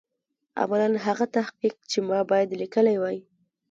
عملاً 0.61 0.89
هغه 1.05 1.25
تحقیق 1.37 1.75
چې 1.91 1.97
ما 2.07 2.19
باید 2.29 2.49
لیکلی 2.61 2.95
وای. 2.99 3.17